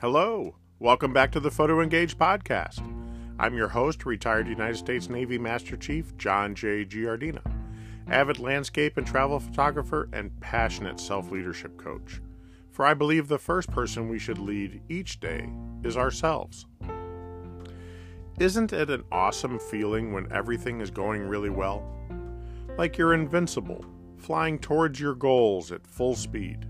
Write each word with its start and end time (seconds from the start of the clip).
Hello, 0.00 0.54
welcome 0.78 1.12
back 1.12 1.32
to 1.32 1.40
the 1.40 1.50
Photo 1.50 1.80
Engage 1.80 2.16
podcast. 2.16 2.78
I'm 3.40 3.56
your 3.56 3.66
host, 3.66 4.06
retired 4.06 4.46
United 4.46 4.76
States 4.76 5.08
Navy 5.08 5.38
Master 5.38 5.76
Chief 5.76 6.16
John 6.16 6.54
J. 6.54 6.84
Giardina, 6.84 7.42
avid 8.06 8.38
landscape 8.38 8.96
and 8.96 9.04
travel 9.04 9.40
photographer, 9.40 10.08
and 10.12 10.30
passionate 10.38 11.00
self 11.00 11.32
leadership 11.32 11.76
coach. 11.76 12.20
For 12.70 12.86
I 12.86 12.94
believe 12.94 13.26
the 13.26 13.40
first 13.40 13.72
person 13.72 14.08
we 14.08 14.20
should 14.20 14.38
lead 14.38 14.80
each 14.88 15.18
day 15.18 15.50
is 15.82 15.96
ourselves. 15.96 16.66
Isn't 18.38 18.72
it 18.72 18.90
an 18.90 19.02
awesome 19.10 19.58
feeling 19.58 20.12
when 20.12 20.30
everything 20.30 20.80
is 20.80 20.92
going 20.92 21.22
really 21.22 21.50
well? 21.50 21.82
Like 22.76 22.98
you're 22.98 23.14
invincible, 23.14 23.84
flying 24.16 24.60
towards 24.60 25.00
your 25.00 25.16
goals 25.16 25.72
at 25.72 25.88
full 25.88 26.14
speed. 26.14 26.66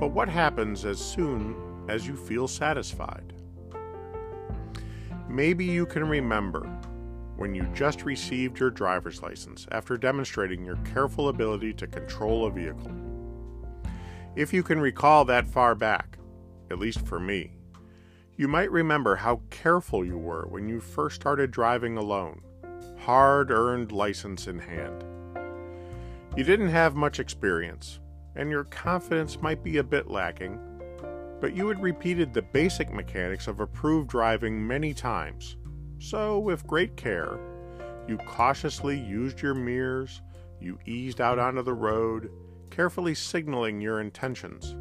But 0.00 0.12
what 0.12 0.30
happens 0.30 0.86
as 0.86 0.98
soon 0.98 1.67
as 1.88 2.06
you 2.06 2.16
feel 2.16 2.46
satisfied. 2.46 3.32
Maybe 5.28 5.64
you 5.64 5.86
can 5.86 6.08
remember 6.08 6.64
when 7.36 7.54
you 7.54 7.62
just 7.74 8.04
received 8.04 8.58
your 8.58 8.70
driver's 8.70 9.22
license 9.22 9.66
after 9.70 9.96
demonstrating 9.96 10.64
your 10.64 10.76
careful 10.78 11.28
ability 11.28 11.72
to 11.74 11.86
control 11.86 12.46
a 12.46 12.50
vehicle. 12.50 12.90
If 14.36 14.52
you 14.52 14.62
can 14.62 14.80
recall 14.80 15.24
that 15.26 15.46
far 15.46 15.74
back, 15.74 16.18
at 16.70 16.78
least 16.78 17.06
for 17.06 17.20
me, 17.20 17.52
you 18.36 18.48
might 18.48 18.70
remember 18.70 19.16
how 19.16 19.40
careful 19.50 20.04
you 20.04 20.16
were 20.16 20.46
when 20.48 20.68
you 20.68 20.80
first 20.80 21.16
started 21.16 21.50
driving 21.50 21.96
alone, 21.96 22.40
hard 23.00 23.50
earned 23.50 23.92
license 23.92 24.46
in 24.46 24.58
hand. 24.58 25.04
You 26.36 26.44
didn't 26.44 26.68
have 26.68 26.94
much 26.94 27.18
experience, 27.18 28.00
and 28.36 28.50
your 28.50 28.64
confidence 28.64 29.42
might 29.42 29.64
be 29.64 29.78
a 29.78 29.82
bit 29.82 30.08
lacking 30.08 30.60
but 31.40 31.54
you 31.54 31.68
had 31.68 31.82
repeated 31.82 32.32
the 32.32 32.42
basic 32.42 32.92
mechanics 32.92 33.46
of 33.46 33.60
approved 33.60 34.08
driving 34.08 34.66
many 34.66 34.92
times. 34.92 35.56
So, 35.98 36.38
with 36.38 36.66
great 36.66 36.96
care, 36.96 37.38
you 38.08 38.18
cautiously 38.18 38.98
used 38.98 39.40
your 39.40 39.54
mirrors, 39.54 40.22
you 40.60 40.78
eased 40.86 41.20
out 41.20 41.38
onto 41.38 41.62
the 41.62 41.74
road, 41.74 42.30
carefully 42.70 43.14
signaling 43.14 43.80
your 43.80 44.00
intentions, 44.00 44.76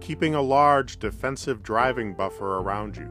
keeping 0.00 0.34
a 0.34 0.42
large 0.42 0.98
defensive 0.98 1.62
driving 1.62 2.14
buffer 2.14 2.58
around 2.58 2.96
you. 2.96 3.10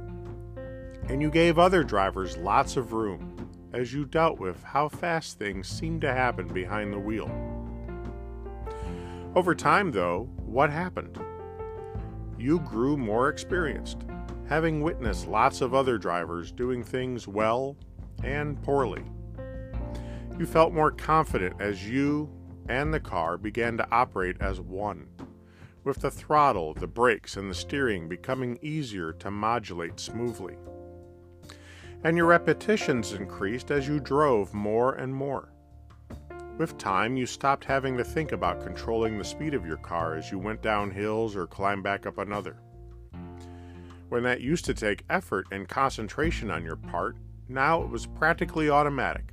And 1.09 1.21
you 1.21 1.29
gave 1.29 1.59
other 1.59 1.83
drivers 1.83 2.37
lots 2.37 2.77
of 2.77 2.93
room 2.93 3.49
as 3.73 3.91
you 3.91 4.05
dealt 4.05 4.39
with 4.39 4.63
how 4.63 4.87
fast 4.87 5.37
things 5.39 5.67
seemed 5.67 6.01
to 6.01 6.13
happen 6.13 6.47
behind 6.47 6.93
the 6.93 6.99
wheel. 6.99 7.29
Over 9.35 9.55
time, 9.55 9.91
though, 9.91 10.29
what 10.37 10.69
happened? 10.69 11.19
You 12.43 12.59
grew 12.59 12.97
more 12.97 13.29
experienced, 13.29 13.99
having 14.49 14.81
witnessed 14.81 15.27
lots 15.27 15.61
of 15.61 15.73
other 15.73 15.97
drivers 15.97 16.51
doing 16.51 16.83
things 16.83 17.25
well 17.25 17.77
and 18.21 18.61
poorly. 18.63 19.01
You 20.37 20.45
felt 20.45 20.73
more 20.73 20.91
confident 20.91 21.55
as 21.61 21.87
you 21.87 22.29
and 22.67 22.93
the 22.93 22.99
car 22.99 23.37
began 23.37 23.77
to 23.77 23.87
operate 23.93 24.35
as 24.41 24.59
one, 24.59 25.07
with 25.85 26.01
the 26.01 26.11
throttle, 26.11 26.73
the 26.73 26.85
brakes, 26.85 27.37
and 27.37 27.49
the 27.49 27.55
steering 27.55 28.09
becoming 28.09 28.59
easier 28.61 29.13
to 29.13 29.31
modulate 29.31 29.97
smoothly. 29.97 30.57
And 32.03 32.17
your 32.17 32.25
repetitions 32.25 33.13
increased 33.13 33.71
as 33.71 33.87
you 33.87 34.01
drove 34.01 34.53
more 34.53 34.95
and 34.95 35.15
more. 35.15 35.52
With 36.57 36.77
time, 36.77 37.17
you 37.17 37.25
stopped 37.25 37.65
having 37.65 37.97
to 37.97 38.03
think 38.03 38.31
about 38.31 38.63
controlling 38.63 39.17
the 39.17 39.23
speed 39.23 39.55
of 39.55 39.65
your 39.65 39.77
car 39.77 40.15
as 40.15 40.31
you 40.31 40.37
went 40.37 40.61
down 40.61 40.91
hills 40.91 41.35
or 41.35 41.47
climbed 41.47 41.83
back 41.83 42.05
up 42.05 42.19
another. 42.19 42.57
When 44.09 44.21
that 44.23 44.41
used 44.41 44.65
to 44.65 44.75
take 44.75 45.03
effort 45.09 45.47
and 45.51 45.67
concentration 45.67 46.51
on 46.51 46.63
your 46.63 46.75
part, 46.75 47.17
now 47.49 47.81
it 47.81 47.89
was 47.89 48.05
practically 48.05 48.69
automatic. 48.69 49.31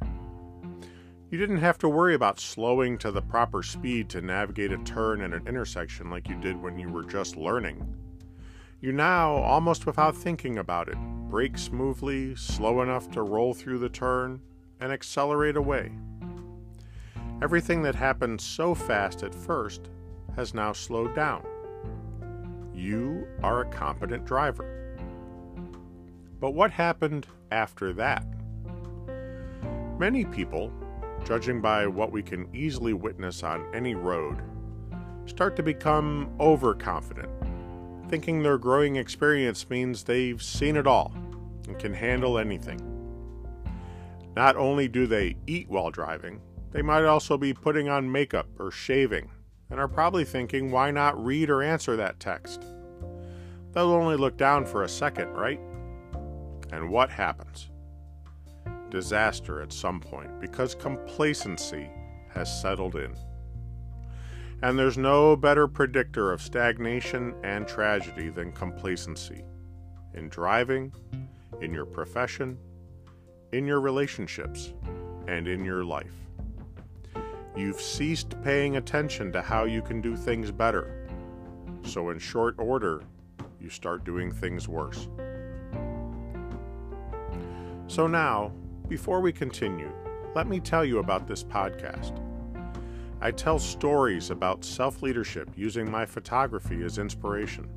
You 1.31 1.39
didn't 1.39 1.59
have 1.59 1.77
to 1.79 1.89
worry 1.91 2.15
about 2.15 2.41
slowing 2.41 2.97
to 2.99 3.13
the 3.13 3.21
proper 3.21 3.63
speed 3.63 4.09
to 4.09 4.23
navigate 4.23 4.73
a 4.73 4.79
turn 4.79 5.21
in 5.21 5.35
an 5.35 5.47
intersection 5.47 6.09
like 6.09 6.27
you 6.27 6.37
did 6.41 6.61
when 6.61 6.79
you 6.79 6.89
were 6.89 7.05
just 7.05 7.37
learning. 7.37 7.87
You 8.81 8.93
now, 8.93 9.35
almost 9.35 9.85
without 9.85 10.17
thinking 10.17 10.57
about 10.57 10.89
it, 10.89 10.97
brake 11.29 11.59
smoothly, 11.59 12.35
slow 12.35 12.81
enough 12.81 13.11
to 13.11 13.23
roll 13.23 13.53
through 13.53 13.79
the 13.79 13.91
turn, 13.91 14.41
and 14.81 14.91
accelerate 14.91 15.57
away. 15.57 15.93
Everything 17.43 17.81
that 17.83 17.95
happened 17.95 18.39
so 18.39 18.75
fast 18.75 19.23
at 19.23 19.35
first 19.35 19.89
has 20.37 20.53
now 20.53 20.73
slowed 20.73 21.15
down. 21.15 21.43
You 22.75 23.27
are 23.43 23.63
a 23.63 23.71
competent 23.71 24.27
driver. 24.27 24.99
But 26.39 26.51
what 26.51 26.71
happened 26.71 27.27
after 27.51 27.95
that? 27.95 28.27
Many 29.99 30.27
people, 30.27 30.71
judging 31.25 31.63
by 31.63 31.87
what 31.87 32.13
we 32.13 32.23
can 32.23 32.47
easily 32.55 32.93
witness 32.93 33.43
on 33.43 33.67
any 33.75 33.95
road, 33.95 34.43
start 35.25 35.57
to 35.57 35.63
become 35.63 36.31
overconfident, 36.41 37.31
thinking 38.09 38.43
their 38.43 38.59
growing 38.59 38.97
experience 38.97 39.69
means 39.71 40.03
they've 40.03 40.43
seen 40.43 40.77
it 40.77 40.87
all 40.87 41.15
and 41.67 41.79
can 41.79 41.95
handle 41.95 42.39
anything. 42.39 42.81
Not 44.37 44.57
only 44.57 44.89
do 44.89 45.07
they 45.07 45.37
eat 45.47 45.69
while 45.69 45.91
driving, 45.91 46.41
they 46.73 46.83
might 46.83 47.05
also 47.05 47.37
be 47.37 47.53
putting 47.53 47.89
on 47.89 48.11
makeup 48.11 48.49
or 48.59 48.71
shaving 48.71 49.31
and 49.71 49.79
are 49.79 49.89
probably 49.89 50.25
thinking, 50.25 50.71
why 50.71 50.91
not 50.91 51.23
read 51.23 51.51
or 51.51 51.63
answer 51.63 51.97
that 51.97 52.21
text? 52.21 52.65
They'll 53.73 53.93
only 53.93 54.17
look 54.17 54.37
down 54.37 54.67
for 54.67 54.83
a 54.83 54.89
second, 54.89 55.33
right? 55.33 55.61
And 56.73 56.91
what 56.91 57.11
happens? 57.11 57.71
Disaster 58.91 59.63
at 59.63 59.73
some 59.73 60.01
point 60.01 60.41
because 60.41 60.75
complacency 60.75 61.89
has 62.31 62.61
settled 62.61 62.97
in. 62.97 63.15
And 64.63 64.79
there's 64.79 64.99
no 64.99 65.37
better 65.37 65.67
predictor 65.67 66.33
of 66.33 66.43
stagnation 66.43 67.35
and 67.43 67.67
tragedy 67.67 68.29
than 68.29 68.53
complacency 68.53 69.43
in 70.15 70.29
driving, 70.29 70.93
in 71.61 71.73
your 71.73 71.87
profession, 71.87 72.59
in 73.53 73.67
your 73.67 73.81
relationships, 73.81 74.75
and 75.29 75.49
in 75.49 75.65
your 75.65 75.85
life. 75.85 76.13
You've 77.57 77.81
ceased 77.81 78.41
paying 78.43 78.77
attention 78.77 79.33
to 79.33 79.43
how 79.43 79.65
you 79.65 79.83
can 79.83 80.01
do 80.01 80.17
things 80.17 80.51
better. 80.51 81.09
So, 81.83 82.11
in 82.11 82.19
short 82.19 82.55
order, 82.59 83.03
you 83.61 83.69
start 83.69 84.05
doing 84.05 84.31
things 84.31 84.69
worse. 84.69 85.09
So, 87.89 88.07
now, 88.07 88.53
before 88.89 89.21
we 89.21 89.33
continue, 89.33 89.93
let 90.35 90.47
me 90.47 90.61
tell 90.61 90.85
you 90.85 90.99
about 90.99 91.27
this 91.27 91.43
podcast. 91.43 92.21
I 93.21 93.33
tell 93.33 93.59
stories 93.59 94.31
about 94.31 94.65
self 94.65 95.03
leadership 95.03 95.51
using 95.57 95.91
my 95.91 96.07
photography 96.07 96.83
as 96.85 96.99
inspiration. 96.99 97.69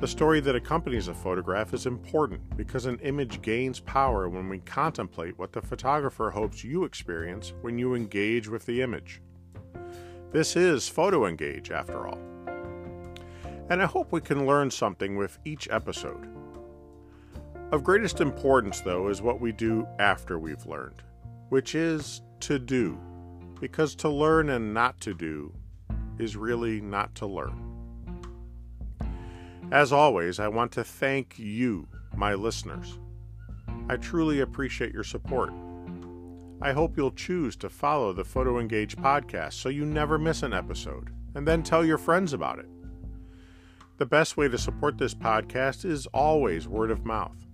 The 0.00 0.08
story 0.08 0.40
that 0.40 0.56
accompanies 0.56 1.08
a 1.08 1.14
photograph 1.14 1.74
is 1.74 1.84
important 1.84 2.56
because 2.56 2.86
an 2.86 2.98
image 3.00 3.42
gains 3.42 3.80
power 3.80 4.30
when 4.30 4.48
we 4.48 4.60
contemplate 4.60 5.38
what 5.38 5.52
the 5.52 5.60
photographer 5.60 6.30
hopes 6.30 6.64
you 6.64 6.84
experience 6.84 7.52
when 7.60 7.76
you 7.76 7.94
engage 7.94 8.48
with 8.48 8.64
the 8.64 8.80
image. 8.80 9.20
This 10.32 10.56
is 10.56 10.88
Photo 10.88 11.26
Engage, 11.26 11.70
after 11.70 12.08
all. 12.08 12.18
And 13.68 13.82
I 13.82 13.84
hope 13.84 14.10
we 14.10 14.22
can 14.22 14.46
learn 14.46 14.70
something 14.70 15.18
with 15.18 15.38
each 15.44 15.68
episode. 15.70 16.26
Of 17.70 17.84
greatest 17.84 18.22
importance, 18.22 18.80
though, 18.80 19.08
is 19.08 19.20
what 19.20 19.38
we 19.38 19.52
do 19.52 19.86
after 19.98 20.38
we've 20.38 20.64
learned, 20.64 21.02
which 21.50 21.74
is 21.74 22.22
to 22.40 22.58
do, 22.58 22.98
because 23.60 23.94
to 23.96 24.08
learn 24.08 24.48
and 24.48 24.72
not 24.72 24.98
to 25.02 25.12
do 25.12 25.52
is 26.18 26.38
really 26.38 26.80
not 26.80 27.14
to 27.16 27.26
learn. 27.26 27.69
As 29.72 29.92
always, 29.92 30.40
I 30.40 30.48
want 30.48 30.72
to 30.72 30.82
thank 30.82 31.38
you, 31.38 31.86
my 32.16 32.34
listeners. 32.34 32.98
I 33.88 33.96
truly 33.96 34.40
appreciate 34.40 34.92
your 34.92 35.04
support. 35.04 35.52
I 36.60 36.72
hope 36.72 36.96
you'll 36.96 37.12
choose 37.12 37.54
to 37.56 37.70
follow 37.70 38.12
the 38.12 38.24
Photo 38.24 38.58
Engage 38.58 38.96
podcast 38.96 39.52
so 39.52 39.68
you 39.68 39.84
never 39.84 40.18
miss 40.18 40.42
an 40.42 40.52
episode, 40.52 41.10
and 41.36 41.46
then 41.46 41.62
tell 41.62 41.84
your 41.84 41.98
friends 41.98 42.32
about 42.32 42.58
it. 42.58 42.66
The 43.98 44.06
best 44.06 44.36
way 44.36 44.48
to 44.48 44.58
support 44.58 44.98
this 44.98 45.14
podcast 45.14 45.84
is 45.84 46.06
always 46.08 46.66
word 46.66 46.90
of 46.90 47.06
mouth, 47.06 47.46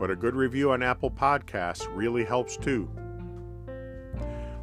but 0.00 0.10
a 0.10 0.16
good 0.16 0.34
review 0.34 0.72
on 0.72 0.82
Apple 0.82 1.12
Podcasts 1.12 1.86
really 1.94 2.24
helps 2.24 2.56
too. 2.56 2.90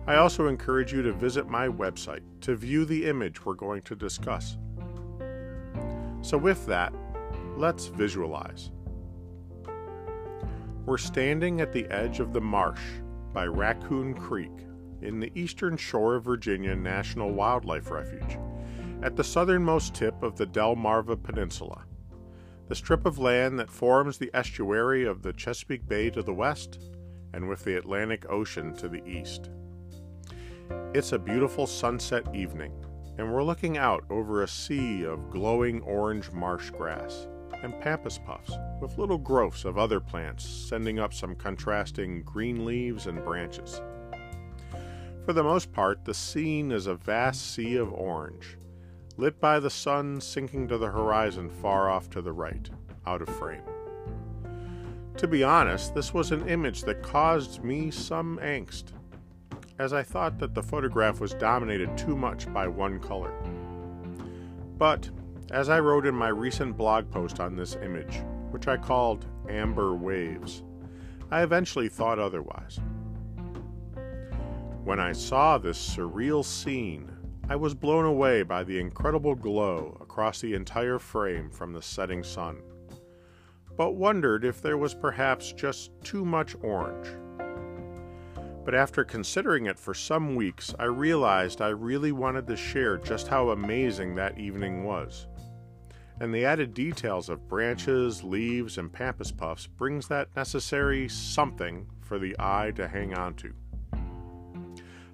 I 0.05 0.15
also 0.15 0.47
encourage 0.47 0.91
you 0.91 1.01
to 1.03 1.13
visit 1.13 1.47
my 1.47 1.69
website 1.69 2.23
to 2.41 2.55
view 2.55 2.83
the 2.83 3.05
image 3.05 3.45
we're 3.45 3.53
going 3.53 3.83
to 3.83 3.95
discuss. 3.95 4.57
So, 6.23 6.37
with 6.37 6.65
that, 6.65 6.93
let's 7.57 7.85
visualize. 7.87 8.71
We're 10.85 10.97
standing 10.97 11.61
at 11.61 11.71
the 11.71 11.85
edge 11.87 12.19
of 12.19 12.33
the 12.33 12.41
marsh 12.41 12.81
by 13.33 13.45
Raccoon 13.45 14.13
Creek 14.15 14.51
in 15.01 15.19
the 15.19 15.31
eastern 15.35 15.77
shore 15.77 16.15
of 16.15 16.23
Virginia 16.23 16.75
National 16.75 17.31
Wildlife 17.31 17.91
Refuge, 17.91 18.37
at 19.01 19.17
the 19.17 19.23
southernmost 19.23 19.93
tip 19.93 20.23
of 20.23 20.37
the 20.37 20.45
Delmarva 20.47 21.21
Peninsula. 21.21 21.83
the 22.67 22.75
strip 22.75 23.05
of 23.05 23.19
land 23.19 23.59
that 23.59 23.69
forms 23.69 24.17
the 24.17 24.31
estuary 24.33 25.05
of 25.05 25.21
the 25.21 25.33
Chesapeake 25.33 25.87
Bay 25.87 26.09
to 26.09 26.23
the 26.23 26.33
west 26.33 26.79
and 27.33 27.47
with 27.47 27.63
the 27.63 27.75
Atlantic 27.77 28.25
Ocean 28.29 28.73
to 28.75 28.87
the 28.87 29.05
east. 29.05 29.49
It's 30.93 31.11
a 31.11 31.19
beautiful 31.19 31.67
sunset 31.67 32.23
evening, 32.33 32.71
and 33.17 33.31
we're 33.31 33.43
looking 33.43 33.77
out 33.77 34.03
over 34.09 34.41
a 34.41 34.47
sea 34.47 35.03
of 35.03 35.29
glowing 35.29 35.81
orange 35.81 36.31
marsh 36.31 36.69
grass 36.71 37.27
and 37.61 37.79
pampas 37.79 38.17
puffs 38.17 38.53
with 38.81 38.97
little 38.97 39.17
growths 39.17 39.65
of 39.65 39.77
other 39.77 39.99
plants 39.99 40.45
sending 40.45 40.99
up 40.99 41.13
some 41.13 41.35
contrasting 41.35 42.23
green 42.23 42.65
leaves 42.65 43.07
and 43.07 43.23
branches. 43.23 43.81
For 45.25 45.31
the 45.31 45.43
most 45.43 45.71
part, 45.71 46.03
the 46.03 46.13
scene 46.13 46.71
is 46.71 46.87
a 46.87 46.95
vast 46.95 47.53
sea 47.53 47.77
of 47.77 47.93
orange, 47.93 48.57
lit 49.15 49.39
by 49.39 49.59
the 49.59 49.69
sun 49.69 50.19
sinking 50.19 50.67
to 50.67 50.77
the 50.77 50.89
horizon 50.89 51.49
far 51.49 51.89
off 51.89 52.09
to 52.09 52.21
the 52.21 52.33
right, 52.33 52.69
out 53.05 53.21
of 53.21 53.29
frame. 53.29 53.63
To 55.17 55.27
be 55.27 55.43
honest, 55.43 55.95
this 55.95 56.13
was 56.13 56.31
an 56.31 56.49
image 56.49 56.81
that 56.81 57.03
caused 57.03 57.63
me 57.63 57.91
some 57.91 58.39
angst, 58.41 58.91
as 59.79 59.93
I 59.93 60.03
thought 60.03 60.39
that 60.39 60.53
the 60.53 60.63
photograph 60.63 61.19
was 61.19 61.33
dominated 61.33 61.97
too 61.97 62.15
much 62.15 62.51
by 62.53 62.67
one 62.67 62.99
color. 62.99 63.33
But 64.77 65.09
as 65.51 65.69
I 65.69 65.79
wrote 65.79 66.05
in 66.05 66.15
my 66.15 66.29
recent 66.29 66.77
blog 66.77 67.09
post 67.09 67.39
on 67.39 67.55
this 67.55 67.75
image, 67.81 68.21
which 68.51 68.67
I 68.67 68.77
called 68.77 69.25
Amber 69.49 69.95
Waves, 69.95 70.63
I 71.31 71.41
eventually 71.43 71.89
thought 71.89 72.19
otherwise. 72.19 72.79
When 74.83 74.99
I 74.99 75.13
saw 75.13 75.57
this 75.57 75.95
surreal 75.95 76.43
scene, 76.43 77.09
I 77.49 77.55
was 77.55 77.73
blown 77.73 78.05
away 78.05 78.43
by 78.43 78.63
the 78.63 78.79
incredible 78.79 79.35
glow 79.35 79.97
across 80.01 80.39
the 80.39 80.53
entire 80.53 80.99
frame 80.99 81.49
from 81.49 81.73
the 81.73 81.81
setting 81.81 82.23
sun, 82.23 82.61
but 83.75 83.95
wondered 83.95 84.45
if 84.45 84.61
there 84.61 84.77
was 84.77 84.93
perhaps 84.93 85.51
just 85.51 85.91
too 86.03 86.23
much 86.23 86.55
orange. 86.61 87.07
But 88.65 88.75
after 88.75 89.03
considering 89.03 89.65
it 89.65 89.79
for 89.79 89.93
some 89.93 90.35
weeks, 90.35 90.73
I 90.79 90.85
realized 90.85 91.61
I 91.61 91.69
really 91.69 92.11
wanted 92.11 92.47
to 92.47 92.55
share 92.55 92.97
just 92.97 93.27
how 93.27 93.49
amazing 93.49 94.15
that 94.15 94.37
evening 94.37 94.83
was 94.83 95.27
and 96.19 96.33
the 96.33 96.45
added 96.45 96.73
details 96.73 97.29
of 97.29 97.47
branches, 97.47 98.23
leaves, 98.23 98.77
and 98.77 98.91
pampas 98.91 99.31
puffs 99.31 99.67
brings 99.67 100.07
that 100.07 100.35
necessary 100.35 101.09
something 101.09 101.87
for 102.01 102.19
the 102.19 102.35
eye 102.39 102.71
to 102.75 102.87
hang 102.87 103.13
on 103.13 103.33
to. 103.35 103.53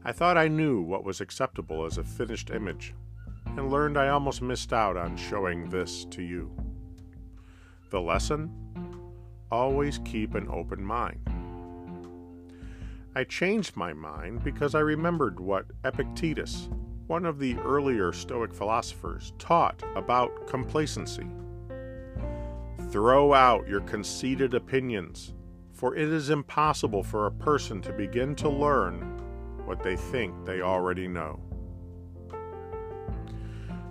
I 0.03 0.11
thought 0.11 0.37
I 0.37 0.47
knew 0.47 0.81
what 0.81 1.03
was 1.03 1.21
acceptable 1.21 1.85
as 1.85 1.97
a 1.97 2.03
finished 2.03 2.51
image, 2.51 2.93
and 3.45 3.71
learned 3.71 3.97
I 3.97 4.09
almost 4.09 4.41
missed 4.41 4.73
out 4.73 4.97
on 4.97 5.17
showing 5.17 5.69
this 5.69 6.05
to 6.11 6.21
you. 6.21 6.51
The 7.89 8.01
lesson? 8.01 8.51
Always 9.51 9.99
keep 9.99 10.35
an 10.35 10.47
open 10.49 10.83
mind. 10.83 11.28
I 13.15 13.23
changed 13.23 13.75
my 13.75 13.91
mind 13.91 14.43
because 14.43 14.75
I 14.75 14.81
remembered 14.81 15.39
what 15.39 15.65
Epictetus, 15.83 16.69
one 17.07 17.25
of 17.25 17.39
the 17.39 17.57
earlier 17.57 18.13
Stoic 18.13 18.53
philosophers, 18.53 19.33
taught 19.39 19.81
about 19.95 20.47
complacency. 20.47 21.25
Throw 22.91 23.33
out 23.33 23.67
your 23.67 23.81
conceited 23.81 24.53
opinions, 24.53 25.33
for 25.73 25.95
it 25.95 26.07
is 26.07 26.29
impossible 26.29 27.01
for 27.01 27.25
a 27.25 27.31
person 27.31 27.81
to 27.81 27.93
begin 27.93 28.35
to 28.35 28.49
learn 28.49 29.01
what 29.65 29.81
they 29.81 29.95
think 29.95 30.33
they 30.45 30.61
already 30.61 31.07
know. 31.07 31.39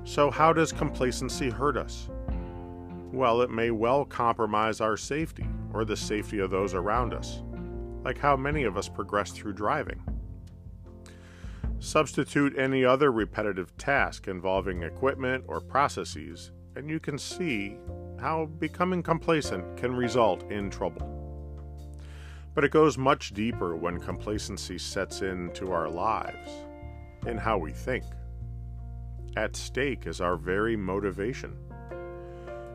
So, 0.04 0.30
how 0.30 0.52
does 0.52 0.72
complacency 0.72 1.50
hurt 1.50 1.76
us? 1.76 2.08
Well, 3.12 3.42
it 3.42 3.50
may 3.50 3.72
well 3.72 4.04
compromise 4.04 4.80
our 4.80 4.96
safety 4.96 5.46
or 5.72 5.84
the 5.84 5.96
safety 5.96 6.38
of 6.38 6.50
those 6.50 6.72
around 6.72 7.14
us, 7.14 7.42
like 8.04 8.18
how 8.18 8.36
many 8.36 8.64
of 8.64 8.76
us 8.76 8.88
progress 8.88 9.30
through 9.32 9.52
driving. 9.52 10.02
Substitute 11.80 12.58
any 12.58 12.84
other 12.84 13.12
repetitive 13.12 13.76
task 13.76 14.26
involving 14.26 14.82
equipment 14.82 15.44
or 15.46 15.60
processes, 15.60 16.50
and 16.74 16.90
you 16.90 16.98
can 16.98 17.18
see 17.18 17.76
how 18.20 18.46
becoming 18.46 19.02
complacent 19.02 19.76
can 19.76 19.94
result 19.94 20.50
in 20.50 20.70
trouble. 20.70 21.14
But 22.54 22.64
it 22.64 22.72
goes 22.72 22.98
much 22.98 23.32
deeper 23.32 23.76
when 23.76 24.00
complacency 24.00 24.78
sets 24.78 25.22
into 25.22 25.70
our 25.70 25.88
lives, 25.88 26.50
in 27.26 27.38
how 27.38 27.58
we 27.58 27.70
think. 27.70 28.04
At 29.36 29.54
stake 29.54 30.08
is 30.08 30.20
our 30.20 30.36
very 30.36 30.76
motivation. 30.76 31.56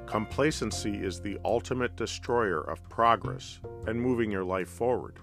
Complacency 0.05 1.03
is 1.03 1.19
the 1.19 1.38
ultimate 1.44 1.95
destroyer 1.95 2.61
of 2.61 2.88
progress 2.89 3.59
and 3.88 4.00
moving 4.00 4.31
your 4.31 4.44
life 4.44 4.69
forward. 4.69 5.19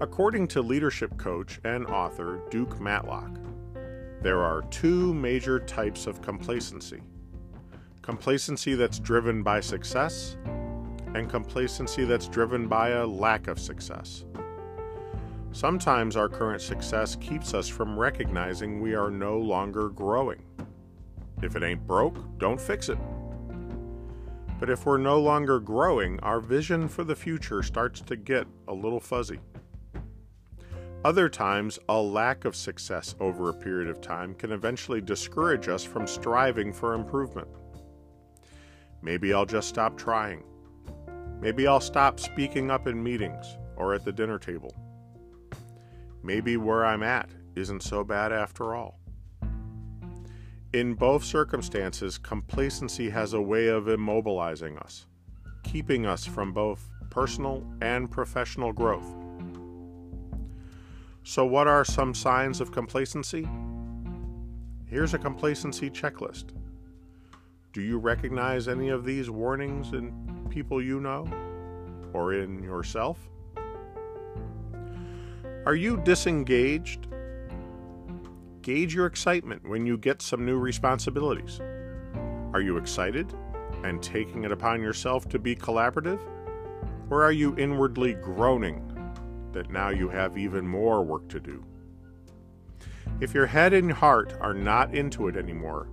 According 0.00 0.48
to 0.48 0.62
leadership 0.62 1.16
coach 1.16 1.60
and 1.64 1.86
author 1.86 2.40
Duke 2.50 2.80
Matlock, 2.80 3.38
there 4.22 4.42
are 4.42 4.62
two 4.70 5.14
major 5.14 5.60
types 5.60 6.06
of 6.06 6.20
complacency 6.22 7.00
complacency 8.04 8.74
that's 8.74 8.98
driven 8.98 9.42
by 9.42 9.60
success, 9.60 10.36
and 11.14 11.30
complacency 11.30 12.04
that's 12.04 12.28
driven 12.28 12.68
by 12.68 12.90
a 12.90 13.06
lack 13.06 13.48
of 13.48 13.58
success. 13.58 14.26
Sometimes 15.52 16.14
our 16.14 16.28
current 16.28 16.60
success 16.60 17.16
keeps 17.16 17.54
us 17.54 17.66
from 17.66 17.98
recognizing 17.98 18.82
we 18.82 18.94
are 18.94 19.10
no 19.10 19.38
longer 19.38 19.88
growing. 19.88 20.42
If 21.42 21.56
it 21.56 21.62
ain't 21.62 21.86
broke, 21.86 22.38
don't 22.38 22.60
fix 22.60 22.88
it. 22.88 22.98
But 24.60 24.70
if 24.70 24.86
we're 24.86 24.98
no 24.98 25.20
longer 25.20 25.60
growing, 25.60 26.20
our 26.20 26.40
vision 26.40 26.88
for 26.88 27.04
the 27.04 27.16
future 27.16 27.62
starts 27.62 28.00
to 28.02 28.16
get 28.16 28.46
a 28.68 28.72
little 28.72 29.00
fuzzy. 29.00 29.40
Other 31.04 31.28
times, 31.28 31.78
a 31.90 32.00
lack 32.00 32.46
of 32.46 32.56
success 32.56 33.14
over 33.20 33.50
a 33.50 33.54
period 33.54 33.90
of 33.90 34.00
time 34.00 34.34
can 34.34 34.52
eventually 34.52 35.02
discourage 35.02 35.68
us 35.68 35.84
from 35.84 36.06
striving 36.06 36.72
for 36.72 36.94
improvement. 36.94 37.48
Maybe 39.02 39.34
I'll 39.34 39.44
just 39.44 39.68
stop 39.68 39.98
trying. 39.98 40.44
Maybe 41.40 41.66
I'll 41.66 41.80
stop 41.80 42.18
speaking 42.18 42.70
up 42.70 42.86
in 42.86 43.02
meetings 43.02 43.58
or 43.76 43.92
at 43.92 44.02
the 44.02 44.12
dinner 44.12 44.38
table. 44.38 44.74
Maybe 46.22 46.56
where 46.56 46.86
I'm 46.86 47.02
at 47.02 47.28
isn't 47.54 47.82
so 47.82 48.02
bad 48.02 48.32
after 48.32 48.74
all. 48.74 48.98
In 50.74 50.94
both 50.94 51.22
circumstances, 51.22 52.18
complacency 52.18 53.08
has 53.08 53.32
a 53.32 53.40
way 53.40 53.68
of 53.68 53.84
immobilizing 53.84 54.76
us, 54.82 55.06
keeping 55.62 56.04
us 56.04 56.26
from 56.26 56.52
both 56.52 56.90
personal 57.10 57.64
and 57.80 58.10
professional 58.10 58.72
growth. 58.72 59.06
So, 61.22 61.46
what 61.46 61.68
are 61.68 61.84
some 61.84 62.12
signs 62.12 62.60
of 62.60 62.72
complacency? 62.72 63.48
Here's 64.86 65.14
a 65.14 65.18
complacency 65.18 65.90
checklist. 65.90 66.46
Do 67.72 67.80
you 67.80 67.98
recognize 67.98 68.66
any 68.66 68.88
of 68.88 69.04
these 69.04 69.30
warnings 69.30 69.92
in 69.92 70.48
people 70.50 70.82
you 70.82 70.98
know 70.98 71.28
or 72.12 72.34
in 72.34 72.64
yourself? 72.64 73.20
Are 75.66 75.76
you 75.76 75.98
disengaged? 75.98 77.06
Gauge 78.64 78.94
your 78.94 79.04
excitement 79.04 79.68
when 79.68 79.84
you 79.84 79.98
get 79.98 80.22
some 80.22 80.46
new 80.46 80.56
responsibilities. 80.56 81.60
Are 82.54 82.62
you 82.62 82.78
excited 82.78 83.30
and 83.84 84.02
taking 84.02 84.44
it 84.44 84.52
upon 84.52 84.80
yourself 84.80 85.28
to 85.28 85.38
be 85.38 85.54
collaborative? 85.54 86.18
Or 87.10 87.22
are 87.22 87.30
you 87.30 87.54
inwardly 87.58 88.14
groaning 88.14 88.82
that 89.52 89.70
now 89.70 89.90
you 89.90 90.08
have 90.08 90.38
even 90.38 90.66
more 90.66 91.04
work 91.04 91.28
to 91.28 91.40
do. 91.40 91.62
If 93.20 93.34
your 93.34 93.44
head 93.44 93.74
and 93.74 93.92
heart 93.92 94.34
are 94.40 94.54
not 94.54 94.94
into 94.94 95.28
it 95.28 95.36
anymore, 95.36 95.90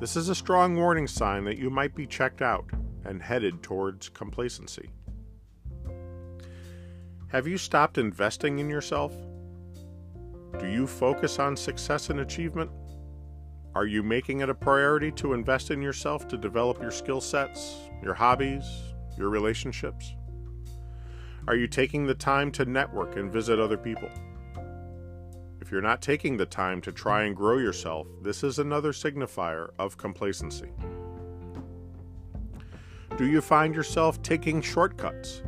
this 0.00 0.16
is 0.16 0.30
a 0.30 0.34
strong 0.34 0.76
warning 0.76 1.06
sign 1.06 1.44
that 1.44 1.58
you 1.58 1.68
might 1.68 1.94
be 1.94 2.06
checked 2.06 2.40
out 2.40 2.64
and 3.04 3.22
headed 3.22 3.62
towards 3.62 4.08
complacency. 4.08 4.88
Have 7.28 7.46
you 7.46 7.58
stopped 7.58 7.98
investing 7.98 8.60
in 8.60 8.70
yourself? 8.70 9.12
Do 10.56 10.66
you 10.66 10.86
focus 10.86 11.38
on 11.38 11.56
success 11.56 12.10
and 12.10 12.20
achievement? 12.20 12.70
Are 13.74 13.86
you 13.86 14.02
making 14.02 14.40
it 14.40 14.48
a 14.48 14.54
priority 14.54 15.12
to 15.12 15.34
invest 15.34 15.70
in 15.70 15.80
yourself 15.80 16.26
to 16.28 16.36
develop 16.36 16.80
your 16.80 16.90
skill 16.90 17.20
sets, 17.20 17.76
your 18.02 18.14
hobbies, 18.14 18.64
your 19.16 19.28
relationships? 19.28 20.14
Are 21.46 21.54
you 21.54 21.68
taking 21.68 22.06
the 22.06 22.14
time 22.14 22.50
to 22.52 22.64
network 22.64 23.16
and 23.16 23.32
visit 23.32 23.60
other 23.60 23.76
people? 23.76 24.10
If 25.60 25.70
you're 25.70 25.82
not 25.82 26.02
taking 26.02 26.36
the 26.36 26.46
time 26.46 26.80
to 26.80 26.92
try 26.92 27.24
and 27.24 27.36
grow 27.36 27.58
yourself, 27.58 28.06
this 28.22 28.42
is 28.42 28.58
another 28.58 28.92
signifier 28.92 29.68
of 29.78 29.96
complacency. 29.96 30.72
Do 33.16 33.26
you 33.26 33.40
find 33.40 33.74
yourself 33.74 34.22
taking 34.22 34.60
shortcuts? 34.60 35.42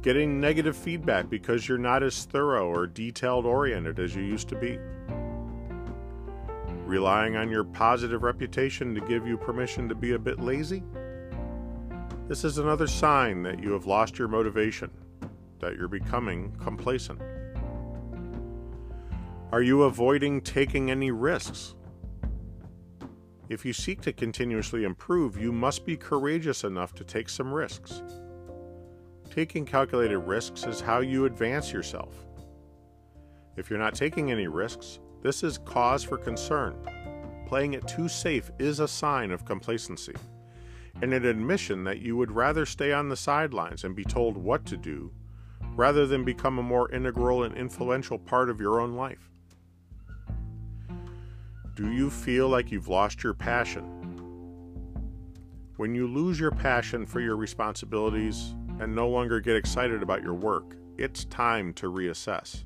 Getting 0.00 0.40
negative 0.40 0.76
feedback 0.76 1.28
because 1.28 1.68
you're 1.68 1.76
not 1.76 2.04
as 2.04 2.24
thorough 2.24 2.68
or 2.68 2.86
detailed 2.86 3.44
oriented 3.44 3.98
as 3.98 4.14
you 4.14 4.22
used 4.22 4.48
to 4.48 4.54
be? 4.54 4.78
Relying 6.86 7.34
on 7.34 7.50
your 7.50 7.64
positive 7.64 8.22
reputation 8.22 8.94
to 8.94 9.00
give 9.00 9.26
you 9.26 9.36
permission 9.36 9.88
to 9.88 9.96
be 9.96 10.12
a 10.12 10.18
bit 10.18 10.38
lazy? 10.38 10.84
This 12.28 12.44
is 12.44 12.58
another 12.58 12.86
sign 12.86 13.42
that 13.42 13.60
you 13.60 13.72
have 13.72 13.86
lost 13.86 14.20
your 14.20 14.28
motivation, 14.28 14.90
that 15.58 15.76
you're 15.76 15.88
becoming 15.88 16.52
complacent. 16.62 17.20
Are 19.50 19.62
you 19.62 19.82
avoiding 19.82 20.42
taking 20.42 20.92
any 20.92 21.10
risks? 21.10 21.74
If 23.48 23.64
you 23.64 23.72
seek 23.72 24.00
to 24.02 24.12
continuously 24.12 24.84
improve, 24.84 25.36
you 25.36 25.50
must 25.50 25.84
be 25.84 25.96
courageous 25.96 26.62
enough 26.62 26.94
to 26.94 27.04
take 27.04 27.28
some 27.28 27.52
risks. 27.52 28.02
Taking 29.30 29.64
calculated 29.66 30.18
risks 30.18 30.64
is 30.64 30.80
how 30.80 31.00
you 31.00 31.26
advance 31.26 31.72
yourself. 31.72 32.14
If 33.56 33.68
you're 33.68 33.78
not 33.78 33.94
taking 33.94 34.30
any 34.30 34.48
risks, 34.48 35.00
this 35.22 35.42
is 35.42 35.58
cause 35.58 36.02
for 36.02 36.16
concern. 36.16 36.76
Playing 37.46 37.74
it 37.74 37.86
too 37.86 38.08
safe 38.08 38.50
is 38.58 38.80
a 38.80 38.88
sign 38.88 39.30
of 39.30 39.44
complacency, 39.44 40.14
and 41.02 41.12
an 41.12 41.24
admission 41.24 41.84
that 41.84 42.00
you 42.00 42.16
would 42.16 42.30
rather 42.30 42.64
stay 42.64 42.92
on 42.92 43.08
the 43.08 43.16
sidelines 43.16 43.84
and 43.84 43.94
be 43.94 44.04
told 44.04 44.36
what 44.36 44.64
to 44.66 44.76
do 44.76 45.12
rather 45.74 46.06
than 46.06 46.24
become 46.24 46.58
a 46.58 46.62
more 46.62 46.90
integral 46.92 47.44
and 47.44 47.56
influential 47.56 48.18
part 48.18 48.50
of 48.50 48.60
your 48.60 48.80
own 48.80 48.94
life. 48.94 49.30
Do 51.74 51.92
you 51.92 52.10
feel 52.10 52.48
like 52.48 52.72
you've 52.72 52.88
lost 52.88 53.22
your 53.22 53.34
passion? 53.34 53.84
When 55.76 55.94
you 55.94 56.08
lose 56.08 56.40
your 56.40 56.50
passion 56.50 57.06
for 57.06 57.20
your 57.20 57.36
responsibilities 57.36 58.54
and 58.80 58.94
no 58.94 59.08
longer 59.08 59.40
get 59.40 59.56
excited 59.56 60.02
about 60.02 60.22
your 60.22 60.34
work, 60.34 60.76
it's 60.96 61.24
time 61.26 61.72
to 61.74 61.92
reassess. 61.92 62.64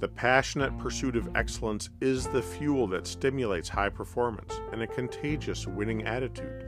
The 0.00 0.08
passionate 0.08 0.78
pursuit 0.78 1.16
of 1.16 1.28
excellence 1.34 1.90
is 2.00 2.26
the 2.28 2.42
fuel 2.42 2.86
that 2.88 3.06
stimulates 3.06 3.68
high 3.68 3.88
performance 3.88 4.60
and 4.72 4.82
a 4.82 4.86
contagious 4.86 5.66
winning 5.66 6.06
attitude. 6.06 6.64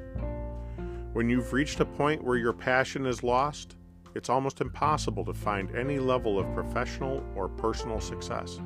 When 1.13 1.29
you've 1.29 1.53
reached 1.53 1.81
a 1.81 1.85
point 1.85 2.25
where 2.25 2.37
your 2.37 2.53
passion 2.53 3.07
is 3.07 3.23
lost, 3.23 3.77
it's 4.15 4.29
almost 4.29 4.61
impossible 4.61 5.25
to 5.25 5.35
find 5.35 5.75
any 5.77 5.99
level 5.99 6.39
of 6.39 6.53
professional 6.55 7.25
or 7.37 7.49
personal 7.49 8.01
success. 8.01 8.61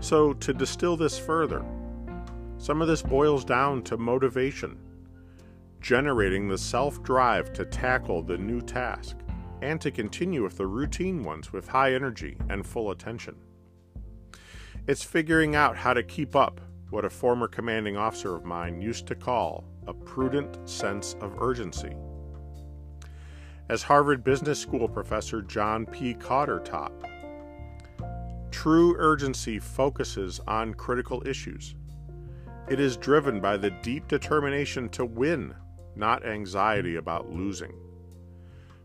So, 0.00 0.32
to 0.34 0.52
distill 0.52 0.96
this 0.96 1.18
further, 1.18 1.64
some 2.58 2.80
of 2.80 2.88
this 2.88 3.02
boils 3.02 3.44
down 3.44 3.82
to 3.84 3.96
motivation, 3.96 4.78
generating 5.80 6.48
the 6.48 6.58
self 6.58 7.02
drive 7.02 7.52
to 7.54 7.64
tackle 7.64 8.22
the 8.22 8.38
new 8.38 8.60
task 8.60 9.16
and 9.62 9.80
to 9.80 9.90
continue 9.90 10.42
with 10.42 10.56
the 10.56 10.66
routine 10.66 11.22
ones 11.22 11.52
with 11.52 11.68
high 11.68 11.94
energy 11.94 12.36
and 12.48 12.66
full 12.66 12.90
attention. 12.90 13.36
It's 14.86 15.02
figuring 15.02 15.56
out 15.56 15.76
how 15.76 15.94
to 15.94 16.02
keep 16.02 16.36
up 16.36 16.60
what 16.90 17.04
a 17.04 17.10
former 17.10 17.48
commanding 17.48 17.96
officer 17.96 18.36
of 18.36 18.44
mine 18.44 18.80
used 18.80 19.06
to 19.08 19.14
call 19.14 19.64
a 19.86 19.94
prudent 19.94 20.68
sense 20.68 21.16
of 21.20 21.40
urgency. 21.40 21.96
As 23.68 23.82
Harvard 23.82 24.22
Business 24.22 24.60
School 24.60 24.88
professor 24.88 25.42
John 25.42 25.86
P. 25.86 26.14
Kotter 26.14 26.64
taught, 26.64 26.92
True 28.52 28.96
urgency 28.98 29.58
focuses 29.58 30.40
on 30.46 30.74
critical 30.74 31.22
issues. 31.26 31.74
It 32.68 32.80
is 32.80 32.96
driven 32.96 33.40
by 33.40 33.56
the 33.56 33.70
deep 33.70 34.08
determination 34.08 34.88
to 34.90 35.04
win, 35.04 35.54
not 35.96 36.26
anxiety 36.26 36.96
about 36.96 37.30
losing. 37.30 37.72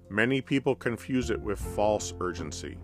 Many 0.09 0.41
people 0.41 0.75
confuse 0.75 1.29
it 1.29 1.39
with 1.39 1.59
false 1.59 2.13
urgency. 2.19 2.77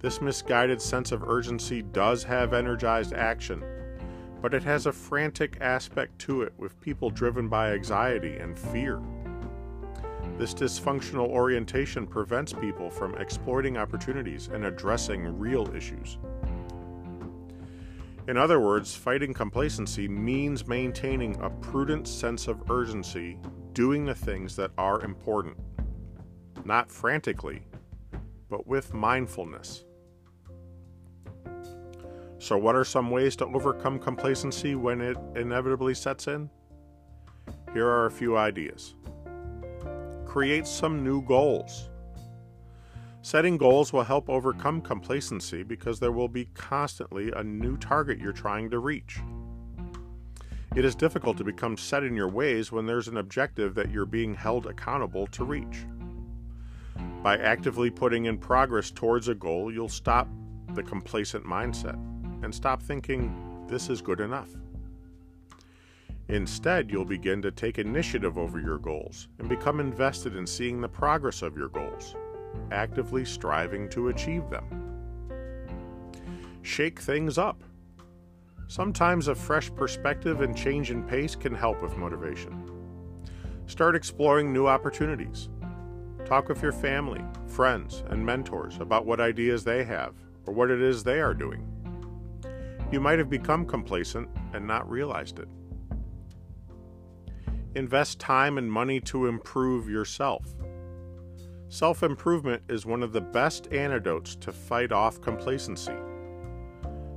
This 0.00 0.20
misguided 0.20 0.80
sense 0.80 1.12
of 1.12 1.22
urgency 1.22 1.82
does 1.82 2.24
have 2.24 2.52
energized 2.52 3.12
action, 3.12 3.64
but 4.42 4.52
it 4.52 4.62
has 4.62 4.86
a 4.86 4.92
frantic 4.92 5.56
aspect 5.60 6.18
to 6.20 6.42
it 6.42 6.52
with 6.58 6.80
people 6.80 7.08
driven 7.10 7.48
by 7.48 7.72
anxiety 7.72 8.36
and 8.36 8.58
fear. 8.58 9.00
This 10.36 10.52
dysfunctional 10.52 11.28
orientation 11.28 12.06
prevents 12.06 12.52
people 12.52 12.90
from 12.90 13.14
exploiting 13.14 13.76
opportunities 13.76 14.48
and 14.52 14.64
addressing 14.64 15.38
real 15.38 15.74
issues. 15.74 16.18
In 18.26 18.36
other 18.38 18.58
words, 18.58 18.94
fighting 18.94 19.34
complacency 19.34 20.08
means 20.08 20.66
maintaining 20.66 21.38
a 21.42 21.50
prudent 21.50 22.08
sense 22.08 22.48
of 22.48 22.70
urgency, 22.70 23.38
doing 23.74 24.06
the 24.06 24.14
things 24.14 24.56
that 24.56 24.70
are 24.78 25.02
important. 25.02 25.56
Not 26.64 26.90
frantically, 26.90 27.66
but 28.48 28.66
with 28.66 28.94
mindfulness. 28.94 29.84
So, 32.38 32.56
what 32.56 32.74
are 32.74 32.84
some 32.84 33.10
ways 33.10 33.36
to 33.36 33.46
overcome 33.46 33.98
complacency 33.98 34.74
when 34.74 35.00
it 35.00 35.16
inevitably 35.36 35.94
sets 35.94 36.26
in? 36.26 36.48
Here 37.74 37.86
are 37.86 38.06
a 38.06 38.10
few 38.10 38.36
ideas 38.36 38.94
create 40.34 40.66
some 40.66 41.04
new 41.04 41.22
goals. 41.22 41.90
Setting 43.24 43.56
goals 43.56 43.90
will 43.90 44.04
help 44.04 44.28
overcome 44.28 44.82
mm. 44.82 44.84
complacency 44.84 45.62
because 45.62 45.98
there 45.98 46.12
will 46.12 46.28
be 46.28 46.44
constantly 46.52 47.32
a 47.32 47.42
new 47.42 47.78
target 47.78 48.18
you're 48.18 48.32
trying 48.32 48.68
to 48.68 48.80
reach. 48.80 49.18
It 50.76 50.84
is 50.84 50.94
difficult 50.94 51.38
to 51.38 51.44
become 51.44 51.78
set 51.78 52.04
in 52.04 52.14
your 52.14 52.28
ways 52.28 52.70
when 52.70 52.84
there's 52.84 53.08
an 53.08 53.16
objective 53.16 53.74
that 53.76 53.90
you're 53.90 54.04
being 54.04 54.34
held 54.34 54.66
accountable 54.66 55.26
to 55.28 55.42
reach. 55.42 55.86
By 57.22 57.38
actively 57.38 57.88
putting 57.88 58.26
in 58.26 58.36
progress 58.36 58.90
towards 58.90 59.28
a 59.28 59.34
goal, 59.34 59.72
you'll 59.72 59.88
stop 59.88 60.28
the 60.74 60.82
complacent 60.82 61.46
mindset 61.46 61.96
and 62.44 62.54
stop 62.54 62.82
thinking, 62.82 63.64
this 63.66 63.88
is 63.88 64.02
good 64.02 64.20
enough. 64.20 64.50
Instead, 66.28 66.90
you'll 66.90 67.06
begin 67.06 67.40
to 67.40 67.50
take 67.50 67.78
initiative 67.78 68.36
over 68.36 68.60
your 68.60 68.76
goals 68.76 69.28
and 69.38 69.48
become 69.48 69.80
invested 69.80 70.36
in 70.36 70.46
seeing 70.46 70.82
the 70.82 70.88
progress 70.88 71.40
of 71.40 71.56
your 71.56 71.68
goals, 71.70 72.16
actively 72.70 73.24
striving 73.24 73.88
to 73.90 74.08
achieve 74.08 74.48
them. 74.50 74.64
Shake 76.62 77.00
things 77.00 77.38
up. 77.38 77.62
Sometimes 78.68 79.28
a 79.28 79.34
fresh 79.34 79.72
perspective 79.74 80.40
and 80.40 80.56
change 80.56 80.90
in 80.90 81.02
pace 81.02 81.36
can 81.36 81.54
help 81.54 81.82
with 81.82 81.96
motivation. 81.96 82.70
Start 83.66 83.94
exploring 83.94 84.52
new 84.52 84.66
opportunities. 84.66 85.48
Talk 86.24 86.48
with 86.48 86.62
your 86.62 86.72
family, 86.72 87.22
friends, 87.46 88.02
and 88.08 88.24
mentors 88.24 88.78
about 88.80 89.04
what 89.04 89.20
ideas 89.20 89.64
they 89.64 89.84
have 89.84 90.14
or 90.46 90.54
what 90.54 90.70
it 90.70 90.80
is 90.80 91.02
they 91.04 91.20
are 91.20 91.34
doing. 91.34 91.66
You 92.90 93.00
might 93.00 93.18
have 93.18 93.28
become 93.28 93.66
complacent 93.66 94.28
and 94.52 94.66
not 94.66 94.88
realized 94.88 95.38
it. 95.38 95.48
Invest 97.74 98.20
time 98.20 98.56
and 98.56 98.70
money 98.70 99.00
to 99.00 99.26
improve 99.26 99.88
yourself. 99.88 100.46
Self 101.74 102.04
improvement 102.04 102.62
is 102.68 102.86
one 102.86 103.02
of 103.02 103.12
the 103.12 103.20
best 103.20 103.72
antidotes 103.72 104.36
to 104.36 104.52
fight 104.52 104.92
off 104.92 105.20
complacency. 105.20 105.96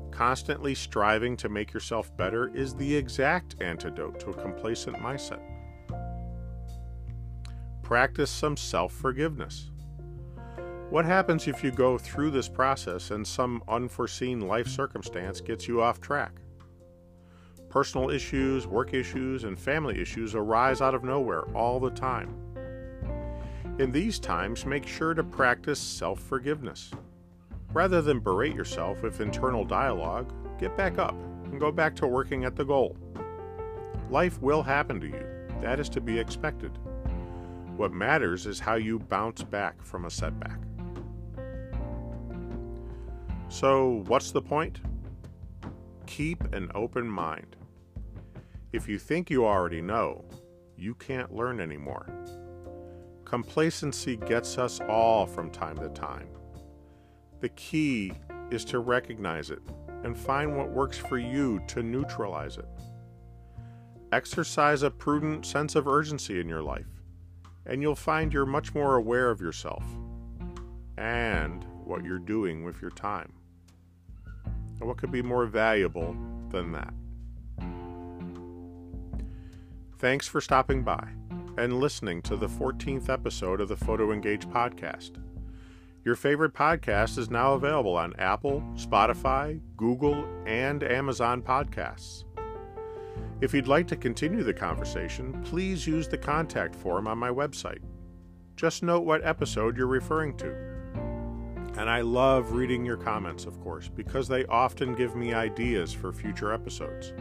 Constantly 0.10 0.74
striving 0.74 1.38
to 1.38 1.48
make 1.48 1.72
yourself 1.72 2.10
better 2.18 2.48
is 2.56 2.74
the 2.74 2.96
exact 2.96 3.62
antidote 3.62 4.20
to 4.20 4.32
a 4.32 4.34
complacent 4.34 4.98
mindset. 4.98 5.42
Practice 7.84 8.32
some 8.32 8.58
self 8.58 8.92
forgiveness. 8.94 9.70
What 10.90 11.06
happens 11.06 11.48
if 11.48 11.64
you 11.64 11.70
go 11.70 12.00
through 12.00 12.32
this 12.32 12.50
process 12.50 13.12
and 13.12 13.28
some 13.28 13.62
unforeseen 13.68 14.42
life 14.42 14.68
circumstance 14.68 15.40
gets 15.40 15.68
you 15.68 15.84
off 15.84 16.02
track? 16.02 16.32
Personal 17.70 18.10
issues, 18.10 18.66
work 18.66 18.96
issues, 18.96 19.44
and 19.44 19.60
family 19.60 20.02
issues 20.02 20.34
arise 20.34 20.82
out 20.82 20.96
of 20.96 21.04
nowhere 21.04 21.44
all 21.56 21.80
the 21.80 21.92
time. 21.92 22.47
In 23.80 23.92
these 23.92 24.18
times, 24.18 24.66
make 24.66 24.88
sure 24.88 25.14
to 25.14 25.24
practice 25.24 25.80
self 25.80 26.20
forgiveness. 26.20 26.90
Rather 27.74 28.02
than 28.02 28.20
berate 28.20 28.56
yourself 28.56 29.04
with 29.04 29.22
internal 29.22 29.64
dialogue, 29.64 30.34
get 30.60 30.76
back 30.76 30.98
up 30.98 31.16
and 31.44 31.60
go 31.60 31.72
back 31.72 31.96
to 31.98 32.08
working 32.08 32.44
at 32.44 32.56
the 32.56 32.66
goal. 32.66 32.98
Life 34.10 34.42
will 34.42 34.64
happen 34.64 35.00
to 35.02 35.08
you, 35.08 35.24
that 35.62 35.80
is 35.80 35.90
to 35.90 36.02
be 36.02 36.18
expected. 36.18 36.72
What 37.76 37.94
matters 37.94 38.48
is 38.48 38.60
how 38.60 38.76
you 38.76 38.98
bounce 38.98 39.44
back 39.44 39.84
from 39.84 40.06
a 40.06 40.10
setback. 40.10 40.60
So, 43.50 44.04
what's 44.08 44.32
the 44.32 44.42
point? 44.42 44.82
Keep 46.08 46.52
an 46.52 46.72
open 46.74 47.08
mind. 47.08 47.56
If 48.74 48.90
you 48.90 48.98
think 48.98 49.30
you 49.30 49.46
already 49.46 49.82
know, 49.82 50.26
you 50.76 50.96
can't 50.96 51.32
learn 51.32 51.60
anymore. 51.60 52.08
Complacency 53.28 54.16
gets 54.16 54.58
us 54.58 54.80
all 54.88 55.26
from 55.26 55.52
time 55.52 55.78
to 55.80 55.90
time. 55.90 56.30
The 57.42 57.50
key 57.50 58.14
is 58.52 58.64
to 58.64 58.80
recognize 58.80 59.52
it 59.52 59.60
and 60.06 60.18
find 60.18 60.56
what 60.56 60.70
works 60.70 60.98
for 60.98 61.18
you 61.18 61.62
to 61.68 61.84
neutralize 61.84 62.58
it. 62.58 62.70
Exercise 64.14 64.82
a 64.82 64.90
prudent 64.90 65.46
sense 65.46 65.76
of 65.76 65.90
urgency 65.90 66.40
in 66.40 66.48
your 66.48 66.64
life, 66.64 66.88
and 67.66 67.82
you'll 67.82 67.98
find 67.98 68.32
you're 68.32 68.46
much 68.46 68.74
more 68.74 68.96
aware 68.96 69.30
of 69.30 69.42
yourself 69.42 69.84
and 70.98 71.66
what 71.84 72.06
you're 72.06 72.20
doing 72.20 72.64
with 72.64 72.82
your 72.82 72.92
time. 72.92 73.34
And 74.80 74.88
what 74.88 74.96
could 74.96 75.12
be 75.12 75.22
more 75.22 75.46
valuable 75.48 76.16
than 76.48 76.72
that? 76.72 76.94
Thanks 80.00 80.30
for 80.30 80.40
stopping 80.40 80.84
by 80.84 81.10
and 81.58 81.80
listening 81.80 82.22
to 82.22 82.36
the 82.36 82.48
14th 82.48 83.10
episode 83.10 83.60
of 83.60 83.68
the 83.68 83.76
Photo 83.76 84.12
Engage 84.12 84.48
podcast. 84.48 85.14
Your 86.06 86.16
favorite 86.16 86.54
podcast 86.54 87.18
is 87.18 87.32
now 87.32 87.54
available 87.54 87.98
on 87.98 88.14
Apple, 88.20 88.62
Spotify, 88.76 89.60
Google, 89.76 90.24
and 90.46 90.84
Amazon 90.84 91.42
podcasts. 91.42 92.24
If 93.42 93.54
you'd 93.54 93.68
like 93.68 93.88
to 93.88 93.96
continue 93.96 94.44
the 94.44 94.54
conversation, 94.54 95.42
please 95.44 95.88
use 95.88 96.08
the 96.08 96.18
contact 96.18 96.76
form 96.76 97.08
on 97.08 97.18
my 97.18 97.30
website. 97.30 97.82
Just 98.56 98.84
note 98.84 99.02
what 99.02 99.26
episode 99.26 99.78
you're 99.78 99.88
referring 99.88 100.38
to. 100.38 100.56
And 101.78 101.90
I 101.90 102.02
love 102.02 102.54
reading 102.54 102.86
your 102.86 102.98
comments, 102.98 103.46
of 103.46 103.60
course, 103.62 103.90
because 103.90 104.28
they 104.28 104.46
often 104.46 104.96
give 104.96 105.16
me 105.16 105.34
ideas 105.34 105.92
for 105.92 106.12
future 106.12 106.54
episodes. 106.54 107.14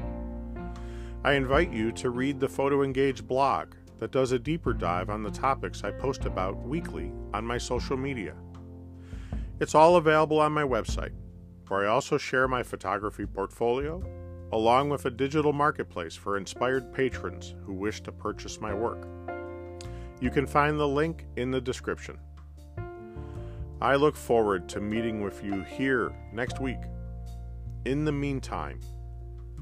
I 1.25 1.33
invite 1.33 1.73
you 1.73 1.91
to 1.93 2.11
read 2.11 2.39
the 2.39 2.49
Photo 2.49 2.83
Engage 2.83 3.27
blog 3.27 3.75
that 3.99 4.13
does 4.13 4.33
a 4.33 4.39
deeper 4.39 4.73
dive 4.73 5.11
on 5.11 5.23
the 5.23 5.31
topics 5.31 5.83
I 5.85 5.91
post 5.91 6.25
about 6.25 6.63
weekly 6.63 7.13
on 7.33 7.45
my 7.45 7.59
social 7.59 7.97
media. 7.97 8.35
It's 9.59 9.75
all 9.75 9.97
available 9.97 10.39
on 10.39 10.53
my 10.53 10.65
website, 10.65 11.13
where 11.69 11.87
I 11.87 11.89
also 11.89 12.19
share 12.19 12.47
my 12.47 12.63
photography 12.63 13.25
portfolio, 13.27 14.03
along 14.53 14.91
with 14.91 15.07
a 15.07 15.11
digital 15.11 15.53
marketplace 15.53 16.15
for 16.15 16.37
inspired 16.37 16.93
patrons 16.93 17.55
who 17.65 17.73
wish 17.73 18.03
to 18.03 18.13
purchase 18.13 18.61
my 18.61 18.75
work. 18.75 19.09
You 20.21 20.31
can 20.31 20.47
find 20.47 20.79
the 20.79 20.89
link 20.89 21.25
in 21.37 21.51
the 21.51 21.61
description. 21.61 22.19
I 23.81 23.97
look 23.97 24.17
forward 24.17 24.69
to 24.71 24.81
meeting 24.81 25.23
with 25.23 25.45
you 25.45 25.63
here 25.63 26.15
next 26.33 26.61
week. 26.61 26.81
In 27.85 28.05
the 28.05 28.13
meantime, 28.13 28.81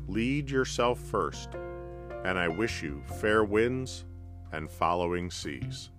lead 0.07 0.51
yourself 0.51 0.99
first, 1.01 1.51
and 2.25 2.39
I 2.39 2.49
wish 2.49 2.83
you 2.83 3.03
fair 3.21 3.45
winds 3.45 4.05
and 4.55 4.71
following 4.71 5.31
seas. 5.31 5.91